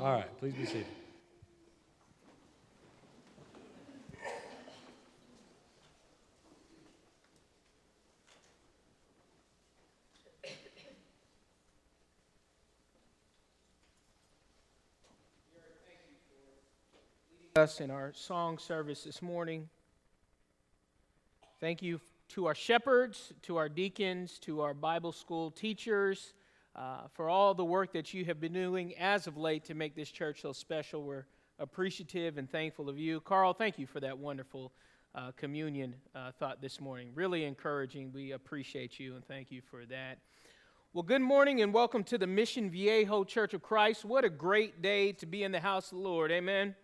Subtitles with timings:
[0.00, 0.86] All right, please be seated.
[17.56, 19.68] us in our song service this morning.
[21.58, 26.34] Thank you to our shepherds, to our deacons, to our Bible school teachers
[26.78, 29.96] uh, for all the work that you have been doing as of late to make
[29.96, 31.02] this church so special.
[31.02, 31.24] We're
[31.58, 33.20] appreciative and thankful of you.
[33.20, 34.72] Carl, thank you for that wonderful
[35.14, 37.10] uh, communion uh, thought this morning.
[37.16, 38.12] Really encouraging.
[38.12, 40.18] We appreciate you and thank you for that.
[40.92, 44.04] Well, good morning and welcome to the Mission Viejo Church of Christ.
[44.04, 46.30] What a great day to be in the house of the Lord.
[46.30, 46.76] Amen.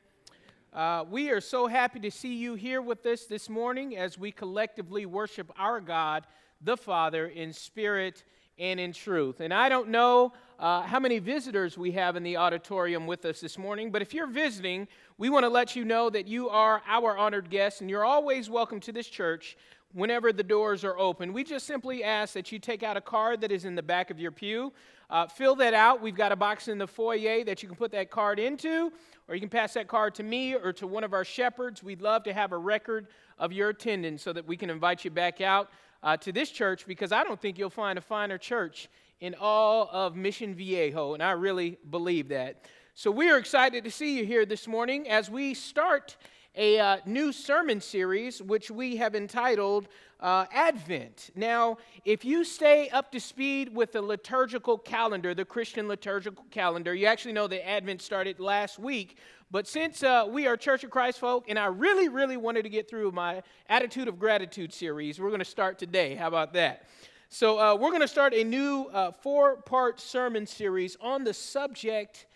[0.73, 4.33] Uh, we are so happy to see you here with us this morning as we
[4.33, 6.27] collectively worship our God,
[6.61, 8.25] the Father, in spirit
[8.59, 9.41] and in truth.
[9.41, 13.41] And I don't know uh, how many visitors we have in the auditorium with us
[13.41, 14.87] this morning, but if you're visiting,
[15.19, 18.49] we want to let you know that you are our honored guest and you're always
[18.49, 19.57] welcome to this church
[19.93, 21.33] whenever the doors are open.
[21.33, 24.11] We just simply ask that you take out a card that is in the back
[24.11, 24.73] of your pew.
[25.11, 26.01] Uh, fill that out.
[26.03, 28.91] We've got a box in the foyer that you can put that card into,
[29.29, 31.83] or you can pass that card to me or to one of our shepherds.
[31.83, 33.07] We'd love to have a record
[33.39, 35.71] of your attendance so that we can invite you back out
[36.05, 38.89] uh, to this church because I don't think you'll find a finer church
[39.21, 42.67] in all of Mission Viejo, and I really believe that.
[42.95, 46.17] So we are excited to see you here this morning as we start
[46.57, 49.89] a uh, new sermon series which we have entitled
[50.21, 51.31] uh, Advent.
[51.35, 56.95] Now, if you stay up to speed with the liturgical calendar, the Christian liturgical calendar,
[56.95, 59.19] you actually know that Advent started last week.
[59.51, 62.69] But since uh, we are Church of Christ folk, and I really, really wanted to
[62.69, 66.15] get through my Attitude of Gratitude series, we're going to start today.
[66.15, 66.89] How about that?
[67.29, 71.35] So, uh, we're going to start a new uh, four part sermon series on the
[71.35, 72.27] subject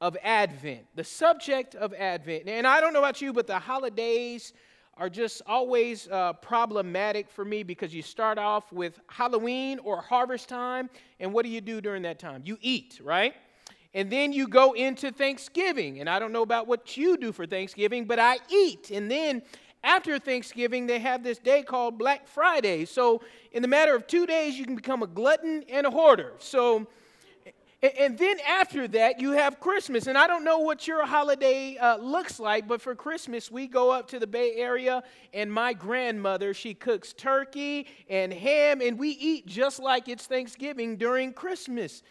[0.00, 0.86] of Advent.
[0.94, 2.48] The subject of Advent.
[2.48, 4.52] And I don't know about you, but the holidays
[4.98, 10.48] are just always uh, problematic for me because you start off with Halloween or harvest
[10.48, 10.88] time,
[11.20, 12.42] and what do you do during that time?
[12.44, 13.34] You eat, right?
[13.92, 17.46] And then you go into Thanksgiving, and I don't know about what you do for
[17.46, 18.90] Thanksgiving, but I eat.
[18.90, 19.42] And then
[19.82, 22.84] after Thanksgiving, they have this day called Black Friday.
[22.86, 26.32] So, in the matter of two days, you can become a glutton and a hoarder.
[26.38, 26.86] So,
[27.82, 30.06] and then after that, you have Christmas.
[30.06, 33.90] And I don't know what your holiday uh, looks like, but for Christmas, we go
[33.90, 35.02] up to the Bay Area,
[35.34, 40.96] and my grandmother, she cooks turkey and ham, and we eat just like it's Thanksgiving
[40.96, 42.02] during Christmas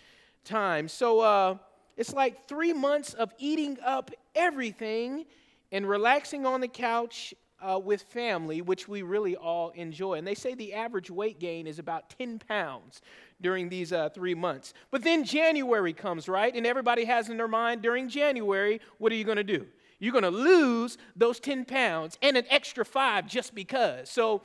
[0.43, 0.87] time.
[0.87, 1.57] So uh,
[1.97, 5.25] it's like three months of eating up everything
[5.71, 10.13] and relaxing on the couch uh, with family, which we really all enjoy.
[10.13, 13.01] And they say the average weight gain is about 10 pounds
[13.45, 14.73] during these uh, three months.
[14.89, 16.55] But then January comes, right?
[16.55, 19.67] And everybody has in their mind during January, what are you going to do?
[19.99, 24.09] You're going to lose those 10 pounds and an extra five just because.
[24.09, 24.41] So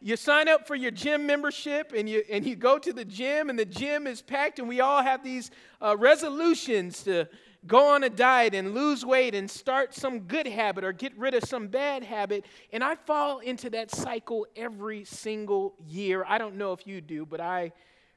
[0.00, 3.50] you sign up for your gym membership and you, and you go to the gym,
[3.50, 7.28] and the gym is packed, and we all have these uh, resolutions to
[7.68, 11.34] go on a diet and lose weight and start some good habit or get rid
[11.34, 12.44] of some bad habit.
[12.72, 16.24] And I fall into that cycle every single year.
[16.26, 17.70] I don't know if you do, but I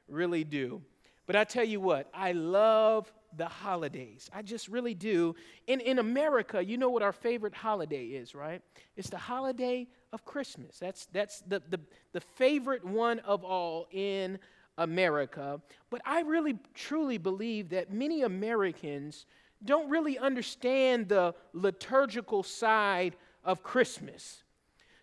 [0.08, 0.82] really do.
[1.26, 4.30] But I tell you what, I love the holidays.
[4.32, 5.34] I just really do.
[5.66, 8.62] In, in America, you know what our favorite holiday is, right?
[8.96, 10.78] It's the holiday of Christmas.
[10.78, 11.80] That's, that's the, the,
[12.12, 14.38] the favorite one of all in
[14.78, 15.60] America.
[15.90, 19.26] But I really truly believe that many Americans
[19.64, 24.42] don't really understand the liturgical side of Christmas.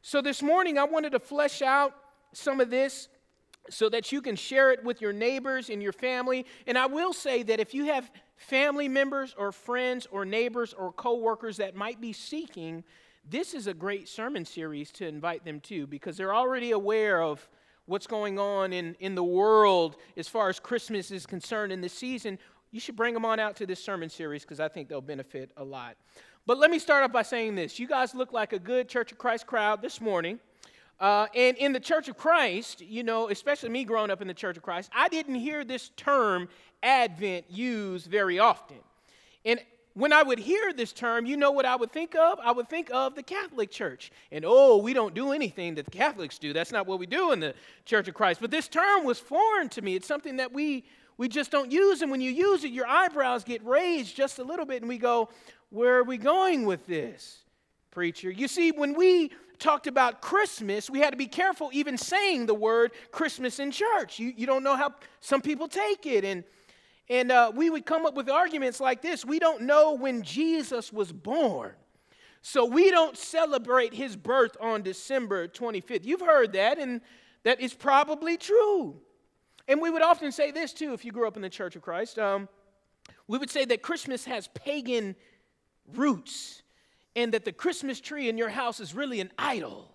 [0.01, 1.93] So this morning, I wanted to flesh out
[2.33, 3.07] some of this
[3.69, 6.45] so that you can share it with your neighbors and your family.
[6.67, 10.91] And I will say that if you have family members or friends or neighbors or
[10.91, 12.83] coworkers that might be seeking,
[13.29, 17.47] this is a great sermon series to invite them to because they're already aware of
[17.85, 21.89] what's going on in, in the world as far as Christmas is concerned in the
[21.89, 22.39] season.
[22.71, 25.51] You should bring them on out to this sermon series because I think they'll benefit
[25.57, 25.97] a lot.
[26.47, 27.77] But let me start off by saying this.
[27.77, 30.39] You guys look like a good Church of Christ crowd this morning.
[31.01, 34.35] Uh, and in the Church of Christ, you know, especially me growing up in the
[34.35, 36.47] Church of Christ, I didn't hear this term
[36.83, 38.77] Advent used very often.
[39.43, 39.59] And
[39.95, 42.39] when I would hear this term, you know what I would think of?
[42.39, 44.11] I would think of the Catholic Church.
[44.31, 46.53] And oh, we don't do anything that the Catholics do.
[46.53, 48.39] That's not what we do in the Church of Christ.
[48.39, 49.95] But this term was foreign to me.
[49.95, 50.85] It's something that we
[51.17, 52.03] we just don't use.
[52.03, 54.99] And when you use it, your eyebrows get raised just a little bit, and we
[54.99, 55.29] go,
[55.71, 57.39] Where are we going with this,
[57.91, 58.31] preacher?
[58.31, 62.53] You see, when we talked about Christmas, we had to be careful even saying the
[62.53, 64.19] word Christmas in church.
[64.19, 66.25] You, you don't know how some people take it.
[66.25, 66.43] And,
[67.09, 70.91] And uh, we would come up with arguments like this We don't know when Jesus
[70.91, 71.73] was born.
[72.41, 76.05] So we don't celebrate his birth on December 25th.
[76.05, 77.01] You've heard that, and
[77.43, 78.95] that is probably true.
[79.67, 81.83] And we would often say this too if you grew up in the Church of
[81.83, 82.17] Christ.
[82.17, 82.49] Um,
[83.27, 85.15] we would say that Christmas has pagan
[85.93, 86.63] roots
[87.15, 89.91] and that the Christmas tree in your house is really an idol.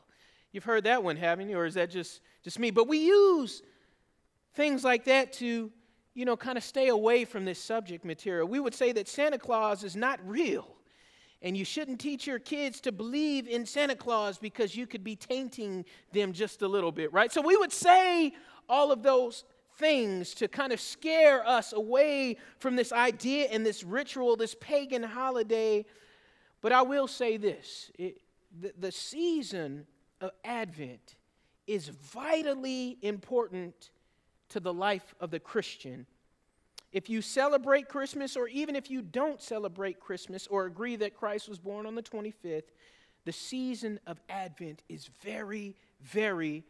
[0.52, 1.58] You've heard that one, haven't you?
[1.58, 2.70] Or is that just, just me?
[2.70, 3.62] But we use
[4.54, 5.70] things like that to,
[6.14, 8.48] you know, kind of stay away from this subject material.
[8.48, 10.66] We would say that Santa Claus is not real.
[11.42, 15.14] And you shouldn't teach your kids to believe in Santa Claus because you could be
[15.16, 17.30] tainting them just a little bit, right?
[17.30, 18.32] So we would say
[18.68, 19.44] all of those
[19.76, 25.02] things to kind of scare us away from this idea and this ritual, this pagan
[25.02, 25.84] holiday.
[26.62, 28.20] But I will say this it,
[28.60, 29.86] the, the season
[30.20, 31.14] of Advent
[31.66, 33.90] is vitally important
[34.48, 36.06] to the life of the Christian
[36.96, 41.46] if you celebrate Christmas, or even if you don't celebrate Christmas or agree that Christ
[41.46, 42.70] was born on the 25th,
[43.26, 46.64] the season of Advent is very, very,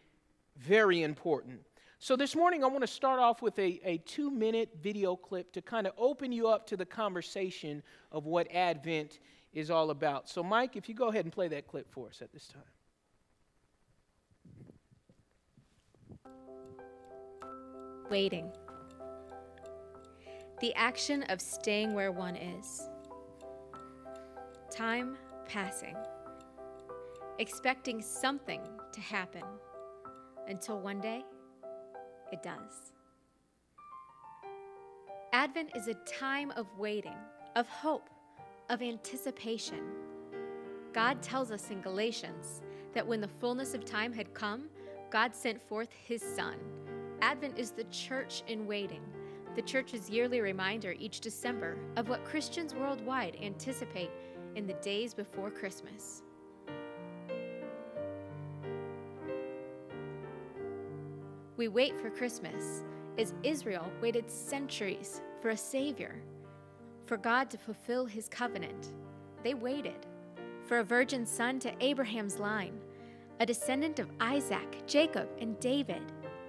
[0.56, 1.60] very important.
[2.00, 5.52] So, this morning, I want to start off with a, a two minute video clip
[5.52, 9.20] to kind of open you up to the conversation of what Advent
[9.52, 10.28] is all about.
[10.28, 12.62] So, Mike, if you go ahead and play that clip for us at this time.
[18.10, 18.52] Waiting
[20.60, 22.88] the action of staying where one is.
[24.70, 25.16] Time
[25.46, 25.96] passing,
[27.38, 28.60] expecting something
[28.92, 29.42] to happen
[30.48, 31.22] until one day
[32.32, 32.92] it does.
[35.32, 37.16] Advent is a time of waiting,
[37.54, 38.08] of hope,
[38.68, 39.80] of anticipation.
[40.92, 42.62] God tells us in Galatians
[42.94, 44.68] that when the fullness of time had come,
[45.10, 46.56] God sent forth his Son.
[47.22, 49.02] Advent is the church in waiting
[49.56, 54.10] the church's yearly reminder each December of what Christians worldwide anticipate
[54.54, 56.22] in the days before Christmas.
[61.56, 62.84] We wait for Christmas
[63.16, 66.16] as Israel waited centuries for a Savior,
[67.06, 68.92] for God to fulfill His covenant.
[69.42, 70.06] They waited
[70.66, 72.78] for a virgin son to Abraham's line,
[73.40, 76.02] a descendant of Isaac, Jacob, and David,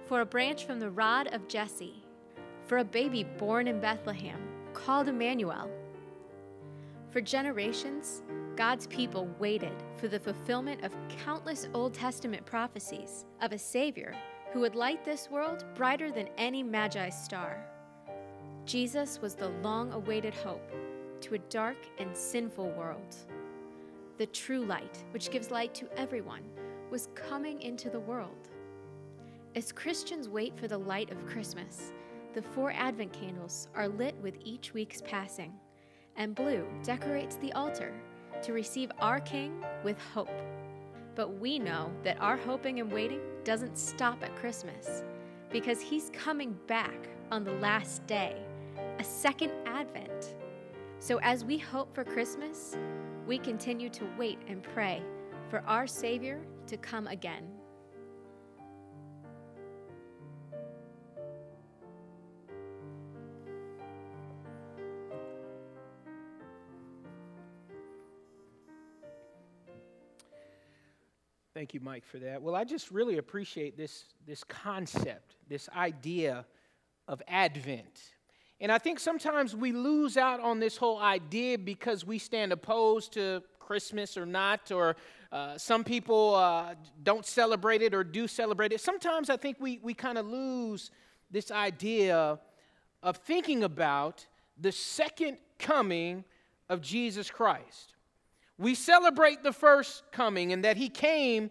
[0.06, 2.02] for a branch from the rod of Jesse
[2.68, 4.38] for a baby born in Bethlehem,
[4.74, 5.70] called Emmanuel.
[7.10, 8.22] For generations,
[8.56, 10.94] God's people waited for the fulfillment of
[11.24, 14.14] countless Old Testament prophecies of a Savior
[14.52, 17.64] who would light this world brighter than any Magi star.
[18.68, 20.70] Jesus was the long awaited hope
[21.22, 23.16] to a dark and sinful world.
[24.18, 26.42] The true light, which gives light to everyone,
[26.90, 28.50] was coming into the world.
[29.56, 31.94] As Christians wait for the light of Christmas,
[32.34, 35.54] the four Advent candles are lit with each week's passing,
[36.16, 37.94] and blue decorates the altar
[38.42, 40.42] to receive our King with hope.
[41.14, 45.04] But we know that our hoping and waiting doesn't stop at Christmas,
[45.48, 48.42] because He's coming back on the last day,
[48.98, 50.34] a second Advent.
[50.98, 52.76] So as we hope for Christmas,
[53.26, 55.02] we continue to wait and pray
[55.48, 57.44] for our Savior to come again.
[71.54, 72.40] Thank you, Mike, for that.
[72.40, 76.46] Well, I just really appreciate this, this concept, this idea
[77.08, 78.00] of Advent.
[78.60, 83.12] And I think sometimes we lose out on this whole idea because we stand opposed
[83.12, 84.96] to Christmas or not, or
[85.30, 88.80] uh, some people uh, don't celebrate it or do celebrate it.
[88.80, 90.90] Sometimes I think we, we kind of lose
[91.30, 92.38] this idea
[93.02, 94.26] of thinking about
[94.58, 96.24] the second coming
[96.68, 97.94] of Jesus Christ.
[98.58, 101.50] We celebrate the first coming and that he came,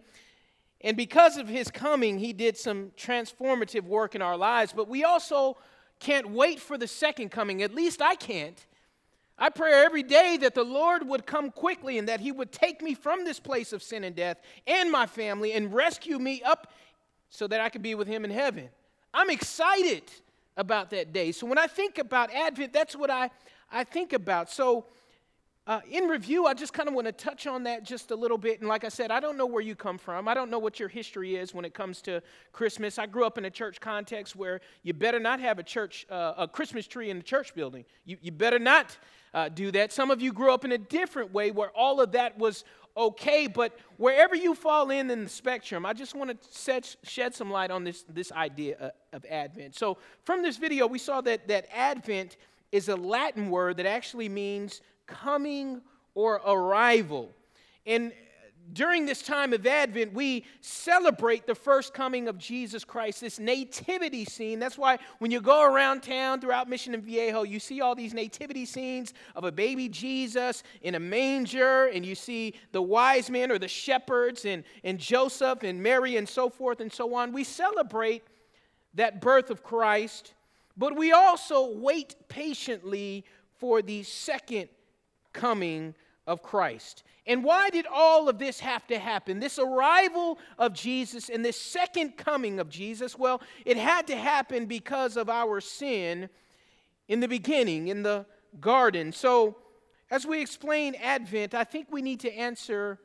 [0.82, 4.74] and because of his coming, he did some transformative work in our lives.
[4.76, 5.56] But we also
[5.98, 7.62] can't wait for the second coming.
[7.62, 8.64] At least I can't.
[9.38, 12.82] I pray every day that the Lord would come quickly and that he would take
[12.82, 16.72] me from this place of sin and death and my family and rescue me up
[17.30, 18.68] so that I could be with him in heaven.
[19.14, 20.02] I'm excited
[20.56, 21.30] about that day.
[21.30, 23.30] So when I think about Advent, that's what I,
[23.70, 24.50] I think about.
[24.50, 24.86] So
[25.68, 28.38] uh, in review, I just kind of want to touch on that just a little
[28.38, 28.60] bit.
[28.60, 30.26] And like I said, I don't know where you come from.
[30.26, 32.22] I don't know what your history is when it comes to
[32.52, 32.98] Christmas.
[32.98, 36.32] I grew up in a church context where you better not have a church, uh,
[36.38, 37.84] a Christmas tree in the church building.
[38.06, 38.96] You, you better not
[39.34, 39.92] uh, do that.
[39.92, 42.64] Some of you grew up in a different way where all of that was
[42.96, 47.34] okay, but wherever you fall in in the spectrum, I just want to set, shed
[47.34, 49.74] some light on this, this idea of, of Advent.
[49.74, 52.38] So, from this video, we saw that, that Advent
[52.72, 55.82] is a Latin word that actually means coming
[56.14, 57.34] or arrival.
[57.84, 58.12] And
[58.72, 64.24] during this time of Advent, we celebrate the first coming of Jesus Christ, this nativity
[64.24, 64.58] scene.
[64.58, 68.12] That's why when you go around town throughout Mission and Viejo, you see all these
[68.12, 73.50] nativity scenes of a baby Jesus in a manger, and you see the wise men
[73.50, 77.32] or the shepherds and, and Joseph and Mary and so forth and so on.
[77.32, 78.22] We celebrate
[78.94, 80.34] that birth of Christ,
[80.76, 83.24] but we also wait patiently
[83.56, 84.68] for the second
[85.32, 85.94] coming
[86.26, 87.04] of Christ.
[87.26, 89.38] And why did all of this have to happen?
[89.40, 93.18] This arrival of Jesus and this second coming of Jesus?
[93.18, 96.28] Well, it had to happen because of our sin
[97.08, 98.26] in the beginning, in the
[98.60, 99.12] garden.
[99.12, 99.56] So,
[100.10, 102.98] as we explain Advent, I think we need to answer,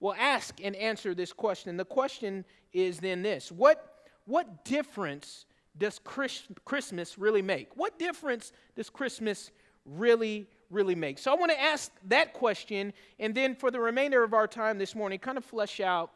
[0.00, 1.76] well, ask and answer this question.
[1.76, 5.44] The question is then this What, what difference
[5.76, 7.76] does Chris, Christmas really make?
[7.76, 9.50] What difference does Christmas
[9.84, 11.18] really really make?
[11.18, 14.78] So I want to ask that question, and then for the remainder of our time
[14.78, 16.10] this morning, kind of flesh out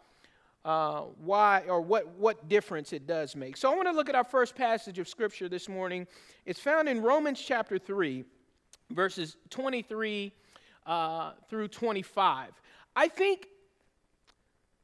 [0.64, 3.56] uh, why or what, what difference it does make.
[3.56, 6.06] So I want to look at our first passage of Scripture this morning.
[6.46, 8.24] It's found in Romans chapter 3,
[8.90, 10.32] verses 23
[10.86, 12.50] uh, through 25.
[12.96, 13.48] I think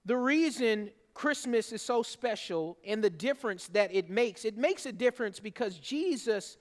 [0.04, 4.92] the reason Christmas is so special and the difference that it makes, it makes a
[4.92, 6.56] difference because Jesus,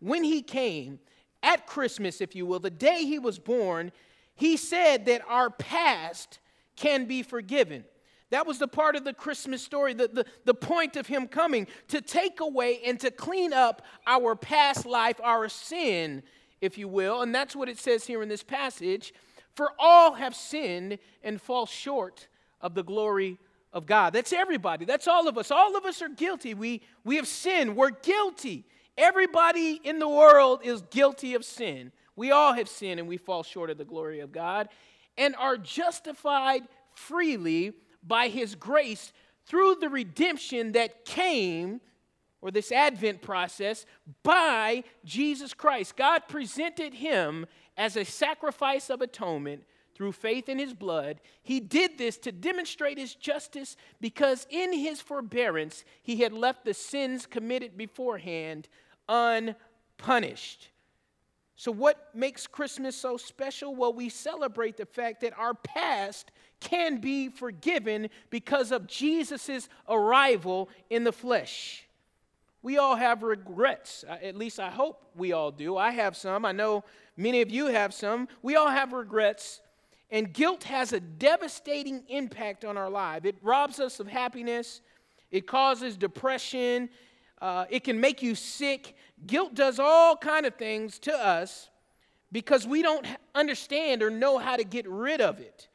[0.00, 0.98] when he came,
[1.46, 3.92] at Christmas, if you will, the day he was born,
[4.34, 6.40] he said that our past
[6.74, 7.84] can be forgiven.
[8.30, 11.68] That was the part of the Christmas story, the, the, the point of him coming
[11.88, 16.24] to take away and to clean up our past life, our sin,
[16.60, 17.22] if you will.
[17.22, 19.14] And that's what it says here in this passage.
[19.54, 22.26] For all have sinned and fall short
[22.60, 23.38] of the glory
[23.72, 24.12] of God.
[24.12, 24.84] That's everybody.
[24.84, 25.52] That's all of us.
[25.52, 26.54] All of us are guilty.
[26.54, 27.76] We, we have sinned.
[27.76, 28.64] We're guilty.
[28.98, 31.92] Everybody in the world is guilty of sin.
[32.14, 34.68] We all have sinned and we fall short of the glory of God
[35.18, 36.62] and are justified
[36.94, 39.12] freely by His grace
[39.46, 41.80] through the redemption that came,
[42.40, 43.86] or this Advent process,
[44.22, 45.96] by Jesus Christ.
[45.96, 49.64] God presented Him as a sacrifice of atonement
[49.96, 51.20] through faith in his blood.
[51.42, 56.74] He did this to demonstrate his justice because in his forbearance he had left the
[56.74, 58.68] sins committed beforehand
[59.08, 60.68] unpunished.
[61.58, 63.74] So, what makes Christmas so special?
[63.74, 70.68] Well, we celebrate the fact that our past can be forgiven because of Jesus' arrival
[70.90, 71.86] in the flesh.
[72.62, 74.04] We all have regrets.
[74.08, 75.76] At least I hope we all do.
[75.76, 76.44] I have some.
[76.44, 76.84] I know
[77.16, 78.28] many of you have some.
[78.42, 79.60] We all have regrets.
[80.10, 83.24] And guilt has a devastating impact on our life.
[83.24, 84.80] It robs us of happiness,
[85.30, 86.88] it causes depression,
[87.40, 88.96] uh, it can make you sick.
[89.26, 91.68] Guilt does all kind of things to us
[92.32, 95.68] because we don't understand or know how to get rid of it.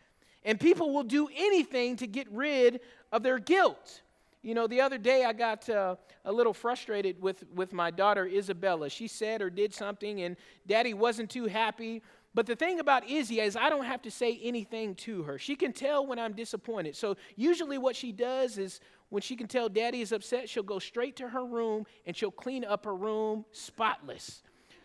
[0.43, 4.01] And people will do anything to get rid of their guilt.
[4.41, 8.25] You know, the other day I got uh, a little frustrated with, with my daughter
[8.25, 8.89] Isabella.
[8.89, 12.01] She said or did something, and daddy wasn't too happy.
[12.33, 15.37] But the thing about Izzy is, I don't have to say anything to her.
[15.37, 16.95] She can tell when I'm disappointed.
[16.95, 20.79] So, usually, what she does is when she can tell daddy is upset, she'll go
[20.79, 24.41] straight to her room and she'll clean up her room spotless.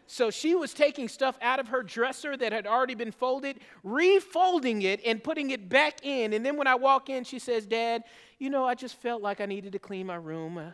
[0.09, 4.83] So she was taking stuff out of her dresser that had already been folded, refolding
[4.83, 6.33] it and putting it back in.
[6.33, 8.05] And then when I walk in, she says, Dad,
[8.38, 10.71] you know, I just felt like I needed to clean my room uh,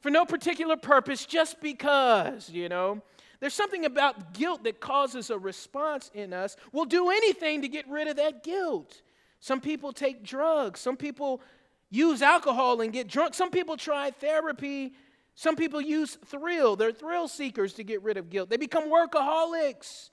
[0.00, 3.02] for no particular purpose, just because, you know.
[3.40, 6.56] There's something about guilt that causes a response in us.
[6.72, 9.02] We'll do anything to get rid of that guilt.
[9.40, 11.40] Some people take drugs, some people
[11.90, 13.34] use alcohol and get drunk.
[13.34, 14.92] Some people try therapy.
[15.34, 16.76] Some people use thrill.
[16.76, 18.50] They're thrill seekers to get rid of guilt.
[18.50, 20.10] They become workaholics.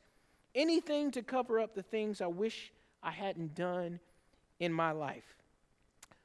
[0.54, 2.72] Anything to cover up the things I wish
[3.04, 4.00] I hadn't done
[4.60, 5.36] in my life.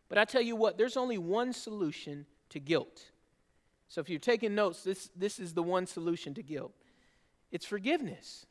[0.08, 3.10] But I tell you what, there's only one solution to guilt.
[3.88, 6.72] So if you're taking notes, this, this is the one solution to guilt
[7.50, 8.46] it's forgiveness.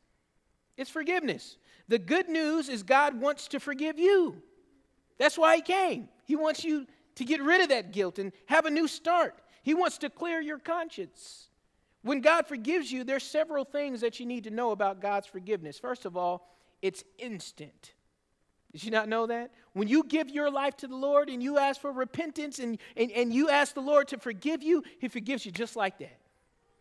[0.76, 1.56] It's forgiveness.
[1.88, 4.42] The good news is God wants to forgive you.
[5.18, 6.08] That's why He came.
[6.24, 9.34] He wants you to get rid of that guilt and have a new start.
[9.62, 11.48] He wants to clear your conscience.
[12.02, 15.78] When God forgives you, there's several things that you need to know about God's forgiveness.
[15.78, 16.48] First of all,
[16.80, 17.92] it's instant.
[18.72, 19.50] Did you not know that?
[19.72, 23.10] When you give your life to the Lord and you ask for repentance and, and,
[23.10, 26.19] and you ask the Lord to forgive you, He forgives you just like that.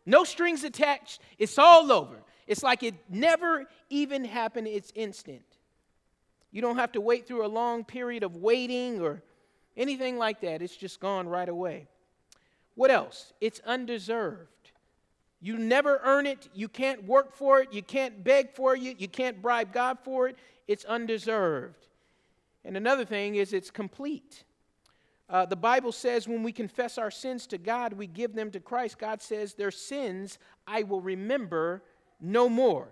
[0.05, 1.21] No strings attached.
[1.37, 2.15] It's all over.
[2.47, 4.67] It's like it never even happened.
[4.67, 5.43] It's instant.
[6.51, 9.21] You don't have to wait through a long period of waiting or
[9.77, 10.61] anything like that.
[10.61, 11.87] It's just gone right away.
[12.75, 13.33] What else?
[13.39, 14.71] It's undeserved.
[15.41, 16.49] You never earn it.
[16.53, 17.71] You can't work for it.
[17.71, 18.81] You can't beg for it.
[18.81, 20.37] You can't bribe God for it.
[20.67, 21.87] It's undeserved.
[22.65, 24.43] And another thing is it's complete.
[25.29, 28.59] Uh, the Bible says when we confess our sins to God, we give them to
[28.59, 28.97] Christ.
[28.97, 31.83] God says, Their sins I will remember
[32.19, 32.89] no more.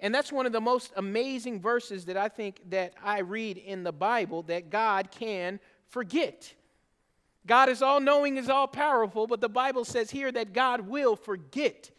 [0.00, 3.84] And that's one of the most amazing verses that I think that I read in
[3.84, 6.52] the Bible that God can forget.
[7.46, 11.14] God is all knowing, is all powerful, but the Bible says here that God will
[11.14, 11.92] forget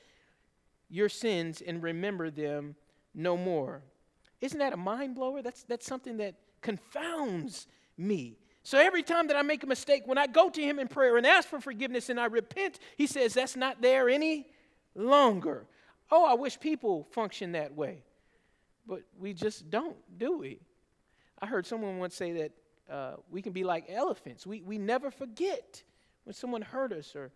[0.90, 2.76] your sins and remember them
[3.16, 3.82] no more.
[4.42, 5.42] Isn't that a mind blower?
[5.42, 7.68] That's, that's something that confounds
[7.98, 8.38] me.
[8.64, 11.18] So every time that I make a mistake, when I go to Him in prayer
[11.18, 14.48] and ask for forgiveness and I repent, He says, That's not there any
[14.96, 15.68] longer.
[16.10, 18.04] Oh, I wish people function that way.
[18.88, 20.60] But we just don't, do we?
[21.42, 22.52] I heard someone once say that
[22.90, 24.46] uh, we can be like elephants.
[24.46, 25.84] We, we never forget
[26.24, 27.32] when someone hurt us or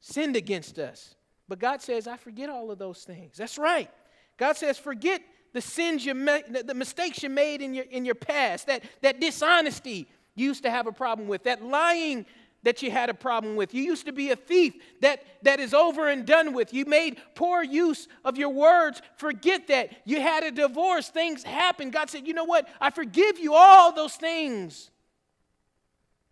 [0.00, 1.14] sinned against us.
[1.48, 3.36] But God says, I forget all of those things.
[3.36, 3.90] That's right.
[4.36, 5.22] God says, forget
[5.54, 9.20] the sins you made, the mistakes you made in your, in your past, that, that
[9.20, 12.26] dishonesty you used to have a problem with, that lying
[12.64, 13.72] that you had a problem with.
[13.72, 16.74] You used to be a thief that, that is over and done with.
[16.74, 19.00] You made poor use of your words.
[19.16, 19.90] Forget that.
[20.04, 21.08] You had a divorce.
[21.08, 21.92] Things happened.
[21.92, 22.66] God said, You know what?
[22.80, 23.54] I forgive you.
[23.54, 24.90] All those things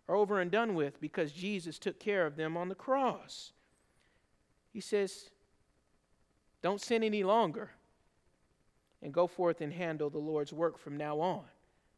[0.09, 3.53] are over and done with because Jesus took care of them on the cross.
[4.73, 5.29] He says,
[6.61, 7.69] Don't sin any longer
[9.03, 11.43] and go forth and handle the Lord's work from now on.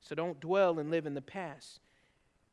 [0.02, 1.80] So don't dwell and live in the past.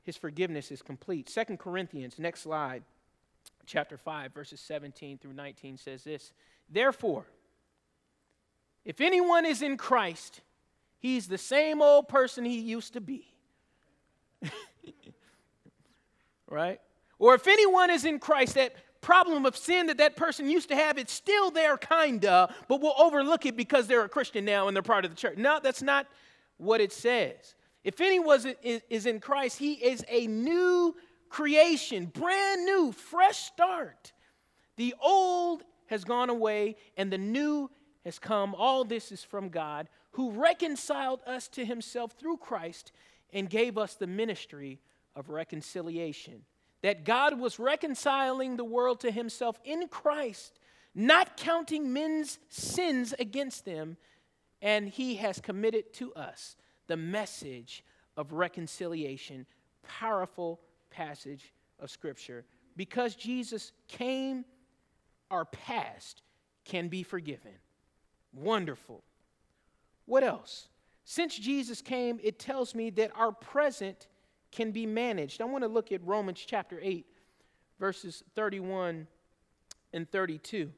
[0.02, 1.28] His forgiveness is complete.
[1.28, 2.82] Second Corinthians, next slide,
[3.66, 6.32] chapter 5, verses 17 through 19 says this
[6.68, 7.26] Therefore,
[8.84, 10.42] if anyone is in Christ,
[10.98, 13.32] he's the same old person he used to be.
[16.50, 16.80] right?
[17.18, 20.76] Or if anyone is in Christ, that problem of sin that that person used to
[20.76, 24.76] have, it's still there, kinda, but we'll overlook it because they're a Christian now and
[24.76, 25.36] they're part of the church.
[25.36, 26.06] No, that's not
[26.56, 27.54] what it says.
[27.84, 30.96] If anyone is in Christ, he is a new
[31.28, 34.12] creation, brand new, fresh start.
[34.76, 37.70] The old has gone away and the new
[38.04, 38.54] has come.
[38.54, 42.92] All this is from God, who reconciled us to himself through Christ
[43.32, 44.80] and gave us the ministry
[45.16, 46.44] of reconciliation
[46.82, 50.58] that God was reconciling the world to himself in Christ,
[50.94, 53.96] not counting men's sins against them,
[54.60, 56.56] and he has committed to us
[56.88, 57.84] the message
[58.16, 59.46] of reconciliation.
[59.82, 62.44] Powerful passage of Scripture.
[62.76, 64.44] Because Jesus came,
[65.30, 66.22] our past
[66.64, 67.52] can be forgiven.
[68.32, 69.02] Wonderful.
[70.06, 70.68] What else?
[71.04, 74.06] Since Jesus came, it tells me that our present
[74.52, 75.40] can be managed.
[75.40, 77.04] I want to look at Romans chapter 8,
[77.80, 79.06] verses 31
[79.92, 80.70] and 32.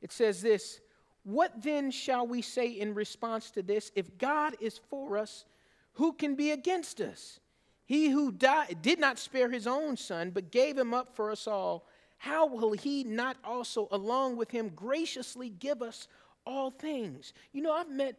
[0.00, 0.80] It says this
[1.24, 3.92] What then shall we say in response to this?
[3.94, 5.44] If God is for us,
[5.94, 7.40] who can be against us?
[7.84, 11.46] He who died, did not spare his own son, but gave him up for us
[11.46, 11.86] all,
[12.18, 16.06] how will he not also, along with him, graciously give us
[16.46, 17.32] all things?
[17.52, 18.16] You know, I've met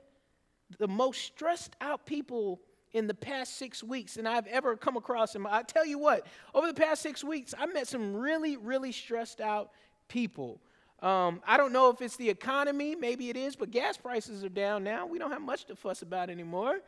[0.78, 2.60] the most stressed out people
[2.94, 5.36] in the past six weeks than I've ever come across.
[5.36, 8.92] And I tell you what, over the past six weeks, I met some really, really
[8.92, 9.72] stressed out
[10.08, 10.62] people.
[11.02, 14.50] Um, I don't know if it's the economy, maybe it is, but gas prices are
[14.50, 15.06] down now.
[15.06, 16.80] We don't have much to fuss about anymore.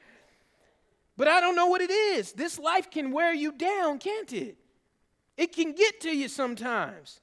[1.18, 2.32] But I don't know what it is.
[2.34, 4.58] This life can wear you down, can't it?
[5.38, 7.20] It can get to you sometimes.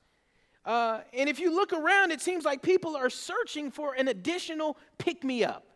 [0.65, 4.77] Uh, and if you look around, it seems like people are searching for an additional
[4.99, 5.67] pick me up.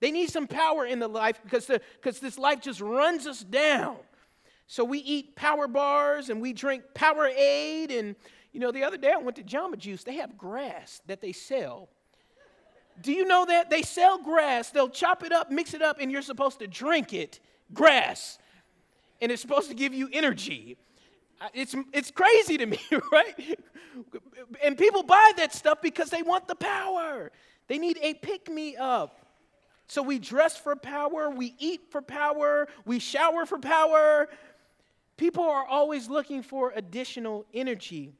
[0.00, 3.96] They need some power in the life because, because this life just runs us down.
[4.66, 7.96] So we eat power bars and we drink Powerade.
[7.96, 8.16] And,
[8.52, 10.02] you know, the other day I went to Jamba Juice.
[10.02, 11.88] They have grass that they sell.
[13.00, 13.70] Do you know that?
[13.70, 14.70] They sell grass.
[14.70, 17.40] They'll chop it up, mix it up, and you're supposed to drink it.
[17.72, 18.38] Grass.
[19.20, 20.76] And it's supposed to give you energy.
[21.52, 22.80] It's, it's crazy to me,
[23.12, 23.58] right?
[24.64, 27.30] And people buy that stuff because they want the power.
[27.68, 29.25] They need a pick me up.
[29.88, 34.28] So we dress for power, we eat for power, we shower for power.
[35.16, 38.12] People are always looking for additional energy.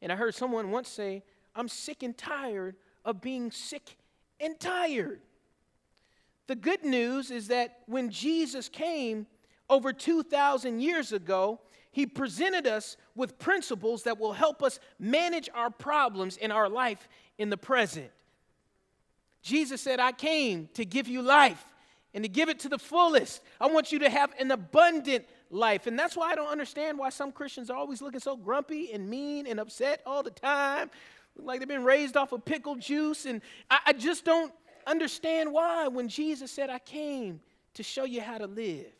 [0.00, 1.22] And I heard someone once say,
[1.54, 3.96] I'm sick and tired of being sick
[4.40, 5.20] and tired.
[6.46, 9.26] The good news is that when Jesus came
[9.70, 11.60] over 2,000 years ago,
[11.92, 17.08] he presented us with principles that will help us manage our problems in our life
[17.38, 18.10] in the present.
[19.42, 21.64] Jesus said, I came to give you life
[22.14, 23.42] and to give it to the fullest.
[23.60, 25.86] I want you to have an abundant life.
[25.86, 29.08] And that's why I don't understand why some Christians are always looking so grumpy and
[29.08, 30.90] mean and upset all the time.
[31.36, 33.26] like they've been raised off of pickle juice.
[33.26, 34.52] And I, I just don't
[34.86, 37.40] understand why when Jesus said, I came
[37.74, 38.92] to show you how to live.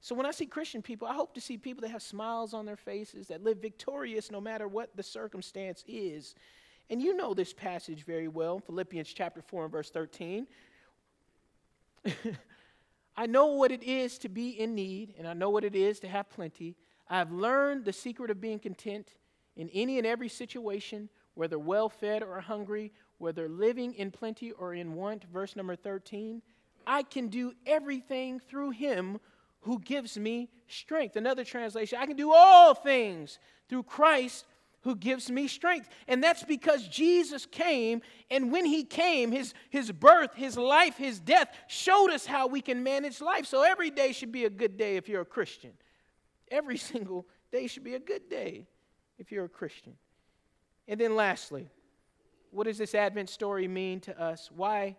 [0.00, 2.66] So when I see Christian people, I hope to see people that have smiles on
[2.66, 6.34] their faces, that live victorious no matter what the circumstance is.
[6.90, 10.46] And you know this passage very well, Philippians chapter 4 and verse 13.
[13.16, 16.00] I know what it is to be in need, and I know what it is
[16.00, 16.76] to have plenty.
[17.08, 19.14] I have learned the secret of being content
[19.56, 24.74] in any and every situation, whether well fed or hungry, whether living in plenty or
[24.74, 25.24] in want.
[25.32, 26.42] Verse number 13.
[26.86, 29.20] I can do everything through him
[29.60, 31.16] who gives me strength.
[31.16, 34.44] Another translation, I can do all things through Christ
[34.84, 35.88] who gives me strength.
[36.06, 41.18] And that's because Jesus came, and when he came, his, his birth, his life, his
[41.18, 43.46] death showed us how we can manage life.
[43.46, 45.72] So every day should be a good day if you're a Christian.
[46.50, 48.66] Every single day should be a good day
[49.18, 49.94] if you're a Christian.
[50.86, 51.68] And then lastly,
[52.50, 54.50] what does this Advent story mean to us?
[54.54, 54.96] Why?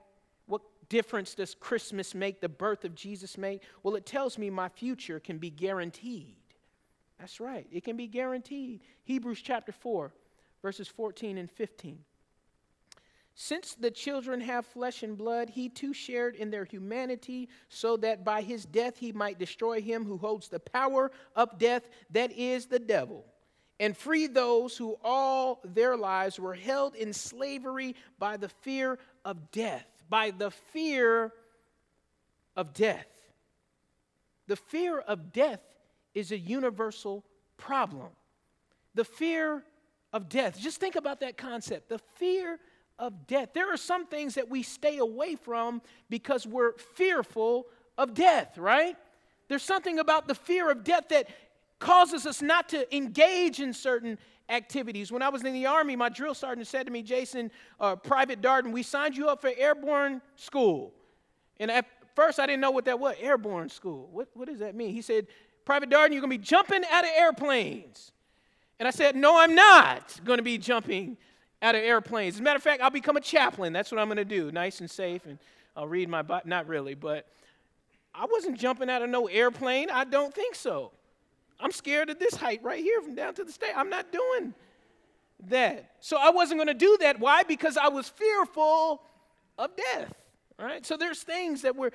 [0.48, 3.62] What difference does Christmas make, the birth of Jesus make?
[3.84, 6.38] Well, it tells me my future can be guaranteed.
[7.20, 8.82] That's right, it can be guaranteed.
[9.04, 10.12] Hebrews chapter 4,
[10.62, 12.00] verses 14 and 15.
[13.38, 18.24] Since the children have flesh and blood, he too shared in their humanity, so that
[18.24, 22.66] by his death he might destroy him who holds the power of death, that is
[22.68, 23.26] the devil,
[23.80, 29.52] and free those who all their lives were held in slavery by the fear of
[29.52, 29.86] death.
[30.08, 31.34] By the fear
[32.56, 33.08] of death.
[34.48, 35.60] The fear of death
[36.16, 37.24] is a universal
[37.58, 38.08] problem.
[38.96, 39.64] The fear
[40.14, 40.58] of death.
[40.60, 41.90] Just think about that concept.
[41.90, 42.58] The fear
[42.98, 43.50] of death.
[43.54, 48.96] There are some things that we stay away from because we're fearful of death, right?
[49.50, 51.28] There's something about the fear of death that
[51.80, 54.18] causes us not to engage in certain
[54.50, 55.12] activities.
[55.12, 58.42] When I was in the Army, my drill sergeant said to me, Jason, uh, Private
[58.42, 60.94] Darden, we signed you up for airborne school.
[61.60, 64.10] And at first, I didn't know what that was airborne school.
[64.12, 64.94] What, what does that mean?
[64.94, 65.28] He said,
[65.66, 68.12] Private Darden, you're going to be jumping out of airplanes.
[68.80, 71.18] And I said, No, I'm not going to be jumping
[71.62, 72.36] out of airplanes.
[72.36, 73.74] As a matter of fact, I'll become a chaplain.
[73.74, 75.26] That's what I'm going to do, nice and safe.
[75.26, 75.40] And
[75.76, 76.48] I'll read my Bible.
[76.48, 77.28] Not really, but
[78.14, 79.90] I wasn't jumping out of no airplane.
[79.90, 80.92] I don't think so.
[81.60, 83.72] I'm scared of this height right here from down to the state.
[83.76, 84.54] I'm not doing
[85.48, 85.92] that.
[86.00, 87.20] So I wasn't going to do that.
[87.20, 87.44] Why?
[87.44, 89.02] Because I was fearful
[89.58, 90.14] of death.
[90.60, 90.86] All right.
[90.86, 91.92] So there's things that we're,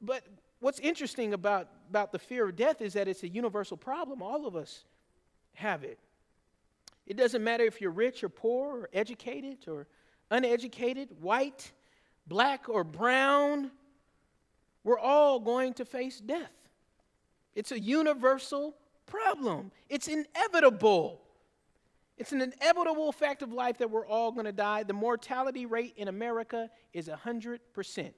[0.00, 0.24] but
[0.60, 4.22] what's interesting about, about the fear of death is that it's a universal problem.
[4.22, 4.86] All of us
[5.52, 5.98] have it.
[7.06, 9.86] It doesn't matter if you're rich or poor or educated or
[10.30, 11.70] uneducated, white,
[12.26, 13.70] black, or brown.
[14.84, 16.54] We're all going to face death.
[17.54, 18.74] It's a universal
[19.04, 21.20] problem, it's inevitable.
[22.16, 24.84] It's an inevitable fact of life that we're all going to die.
[24.84, 28.12] The mortality rate in America is 100%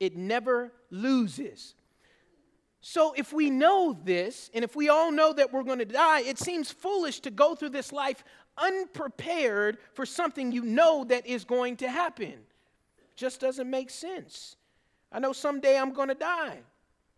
[0.00, 1.74] it never loses.
[2.86, 6.20] So, if we know this, and if we all know that we're going to die,
[6.20, 8.22] it seems foolish to go through this life
[8.58, 12.34] unprepared for something you know that is going to happen.
[13.16, 14.56] Just doesn't make sense.
[15.10, 16.58] I know someday I'm going to die.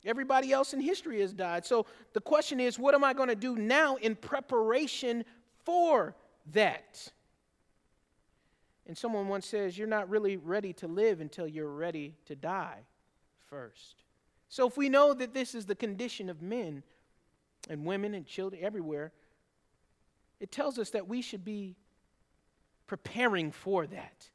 [0.05, 1.66] Everybody else in history has died.
[1.66, 5.24] So, the question is, what am I going to do now in preparation
[5.64, 6.14] for
[6.52, 7.11] that?
[8.87, 12.83] And someone once says, You're not really ready to live until you're ready to die
[13.50, 14.05] first.
[14.48, 16.82] So if we know that this is the condition of men
[17.68, 19.12] and women and children everywhere,
[20.40, 21.76] it tells us that we should be
[22.87, 24.28] preparing for that.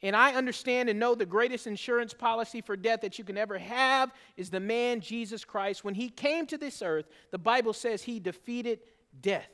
[0.00, 3.58] And I understand and know the greatest insurance policy for death that you can ever
[3.58, 5.84] have is the man Jesus Christ.
[5.84, 8.78] When he came to this earth, the Bible says he defeated
[9.20, 9.50] death.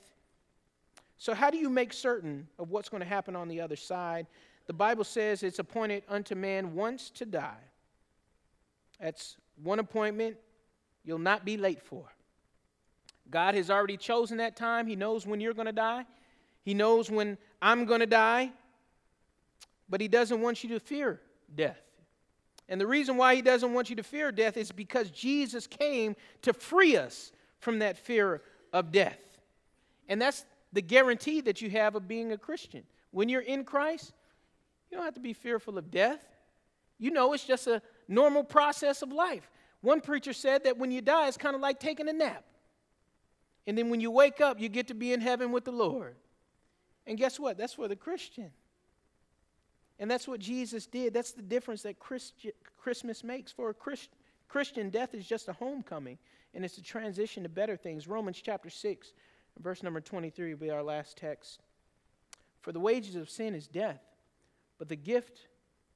[1.17, 4.27] So, how do you make certain of what's going to happen on the other side?
[4.67, 7.63] The Bible says it's appointed unto man once to die.
[9.01, 10.37] That's one appointment
[11.05, 12.05] you'll not be late for.
[13.31, 14.87] God has already chosen that time.
[14.87, 16.05] He knows when you're going to die,
[16.63, 18.53] He knows when I'm going to die,
[19.89, 21.21] but He doesn't want you to fear
[21.55, 21.81] death.
[22.69, 26.17] And the reason why He doesn't want you to fear death is because Jesus came
[26.43, 29.19] to free us from that fear of death.
[30.09, 32.83] And that's the guarantee that you have of being a Christian.
[33.11, 34.13] When you're in Christ,
[34.91, 36.21] you don't have to be fearful of death.
[36.99, 39.51] You know, it's just a normal process of life.
[39.81, 42.45] One preacher said that when you die, it's kind of like taking a nap.
[43.67, 46.17] And then when you wake up, you get to be in heaven with the Lord.
[47.07, 47.57] And guess what?
[47.59, 48.51] That's for the Christian.
[49.99, 51.15] And that's what Jesus did.
[51.15, 53.53] That's the difference that Christi- Christmas makes.
[53.53, 54.11] For a Christ-
[54.49, 56.19] Christian, death is just a homecoming,
[56.53, 58.09] and it's a transition to better things.
[58.09, 59.13] Romans chapter 6,
[59.59, 61.61] verse number 23 will be our last text.
[62.61, 64.01] For the wages of sin is death,
[64.79, 65.49] but the gift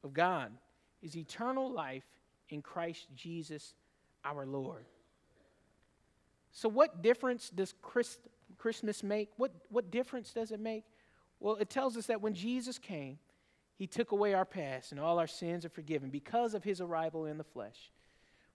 [0.05, 0.53] of God
[1.03, 2.05] is eternal life
[2.49, 3.75] in Christ Jesus
[4.25, 4.87] our Lord.
[6.53, 8.19] So, what difference does Christ,
[8.57, 9.31] Christmas make?
[9.37, 10.85] What, what difference does it make?
[11.41, 13.19] Well, it tells us that when Jesus came,
[13.77, 17.27] he took away our past and all our sins are forgiven because of his arrival
[17.27, 17.93] in the flesh.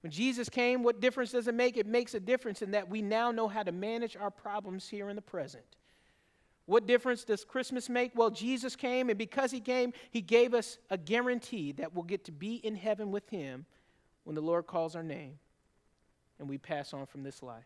[0.02, 1.78] When Jesus came, what difference does it make?
[1.78, 5.10] It makes a difference in that we now know how to manage our problems here
[5.10, 5.64] in the present.
[6.66, 8.14] What difference does Christmas make?
[8.16, 12.24] Well, Jesus came, and because he came, he gave us a guarantee that we'll get
[12.26, 13.66] to be in heaven with him
[14.24, 15.40] when the Lord calls our name
[16.40, 17.66] and we pass on from this life.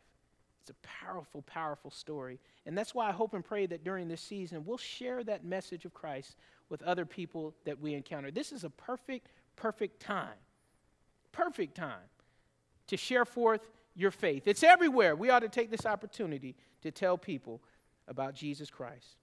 [0.62, 2.40] It's a powerful, powerful story.
[2.66, 5.86] And that's why I hope and pray that during this season, we'll share that message
[5.86, 6.36] of Christ
[6.70, 8.32] with other people that we encounter.
[8.32, 10.36] This is a perfect, perfect time.
[11.32, 12.10] Perfect time
[12.88, 13.62] to share forth
[13.96, 14.44] your faith.
[14.46, 15.16] It's everywhere.
[15.16, 17.62] We ought to take this opportunity to tell people
[18.08, 19.18] about Jesus Christ.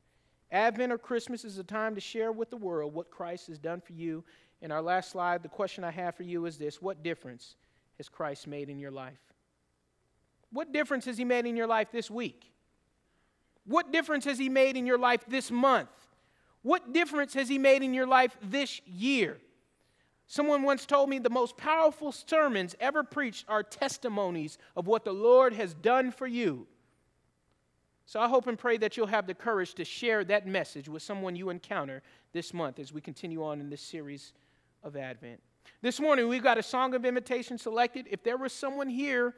[0.51, 3.81] Advent or Christmas is a time to share with the world what Christ has done
[3.81, 4.25] for you.
[4.61, 7.57] In our last slide, the question I have for you is this What difference
[7.99, 9.19] has Christ made in your life?
[10.51, 12.53] What difference has He made in your life this week?
[13.67, 15.89] What difference has He made in your life this month?
[16.63, 19.39] What difference has He made in your life this year?
[20.27, 25.13] Someone once told me the most powerful sermons ever preached are testimonies of what the
[25.13, 26.67] Lord has done for you.
[28.07, 31.03] So I hope and pray that you'll have the courage to share that message with
[31.03, 34.33] someone you encounter this month as we continue on in this series
[34.83, 35.41] of Advent.
[35.81, 38.07] This morning, we've got a song of invitation selected.
[38.11, 39.35] If there was someone here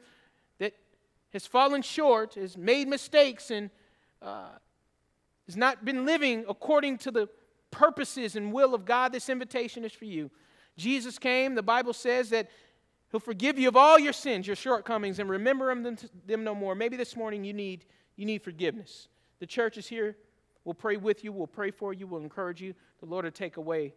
[0.59, 0.73] that
[1.31, 3.69] has fallen short, has made mistakes, and
[4.21, 4.49] uh,
[5.45, 7.29] has not been living according to the
[7.71, 10.29] purposes and will of God, this invitation is for you.
[10.77, 12.49] Jesus came, the Bible says that
[13.11, 16.75] He'll forgive you of all your sins, your shortcomings, and remember them, them no more.
[16.75, 17.85] Maybe this morning you need,
[18.17, 19.07] you need forgiveness.
[19.39, 20.17] The church is here.
[20.65, 22.73] We'll pray with you, we'll pray for you, we'll encourage you.
[22.99, 23.93] The Lord will take away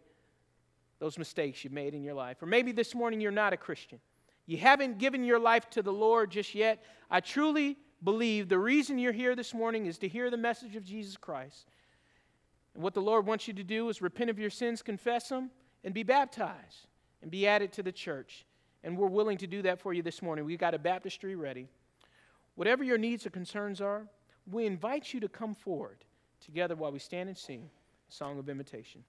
[0.99, 2.41] those mistakes you've made in your life.
[2.41, 3.99] Or maybe this morning you're not a Christian.
[4.45, 6.81] You haven't given your life to the Lord just yet.
[7.09, 10.85] I truly believe the reason you're here this morning is to hear the message of
[10.85, 11.67] Jesus Christ.
[12.73, 15.51] And what the Lord wants you to do is repent of your sins, confess them,
[15.83, 16.87] and be baptized
[17.21, 18.45] and be added to the church.
[18.83, 20.45] And we're willing to do that for you this morning.
[20.45, 21.67] We've got a baptistry ready.
[22.55, 24.07] Whatever your needs or concerns are,
[24.49, 26.03] we invite you to come forward
[26.43, 27.69] together while we stand and sing
[28.09, 29.03] a song of invitation.